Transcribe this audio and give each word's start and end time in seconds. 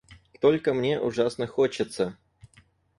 Только 0.41 0.73
мне 0.73 0.99
ужасно 0.99 1.45
хочется. 1.45 2.17